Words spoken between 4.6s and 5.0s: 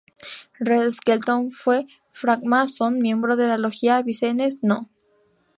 No.